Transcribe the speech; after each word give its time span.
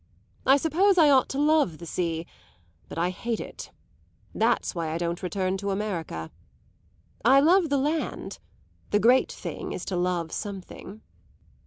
I 0.47 0.57
suppose 0.57 0.97
I 0.97 1.11
ought 1.11 1.29
to 1.29 1.37
love 1.37 1.77
the 1.77 1.85
sea, 1.85 2.25
but 2.89 2.97
I 2.97 3.11
hate 3.11 3.39
it. 3.39 3.69
That's 4.33 4.73
why 4.73 4.89
I 4.91 4.97
don't 4.97 5.21
return 5.21 5.57
to 5.57 5.69
America. 5.69 6.31
I 7.23 7.39
love 7.39 7.69
the 7.69 7.77
land; 7.77 8.39
the 8.89 8.97
great 8.97 9.31
thing 9.31 9.73
is 9.73 9.85
to 9.85 9.95
love 9.95 10.31
something." 10.31 11.01